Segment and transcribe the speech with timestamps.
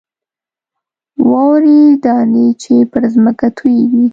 [1.29, 4.05] واورې دانې چې پر ځمکه تویېږي.